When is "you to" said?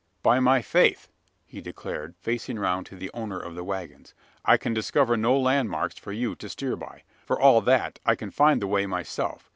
6.11-6.49